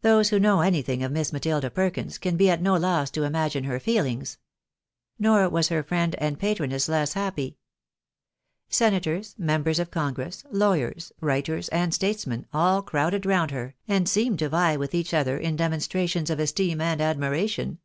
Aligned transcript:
Those 0.00 0.30
who 0.30 0.40
know 0.40 0.62
anything 0.62 1.02
of 1.02 1.12
Miss 1.12 1.30
Matilda 1.30 1.68
Perkins, 1.70 2.16
can 2.16 2.38
be 2.38 2.48
at 2.48 2.62
no 2.62 2.74
loss 2.78 3.10
to 3.10 3.24
imagine 3.24 3.64
her 3.64 3.78
feelings. 3.78 4.38
Nor 5.18 5.46
was 5.50 5.68
her 5.68 5.82
friend 5.82 6.14
and 6.14 6.38
patroness 6.38 6.88
less 6.88 7.12
happy. 7.12 7.58
Senators, 8.70 9.34
members 9.36 9.78
of 9.78 9.90
congress, 9.90 10.42
lawyers, 10.50 11.12
writers, 11.20 11.68
and 11.68 11.92
statesmen, 11.92 12.46
all 12.50 12.80
crowded 12.80 13.26
round 13.26 13.50
her, 13.50 13.74
and 13.86 14.08
seemed 14.08 14.38
to 14.38 14.48
vie 14.48 14.78
with 14.78 14.94
each 14.94 15.12
other 15.12 15.36
in 15.36 15.54
demonstrations 15.56 16.30
of 16.30 16.40
esteem 16.40 16.80
and 16.80 17.02
admiration. 17.02 17.78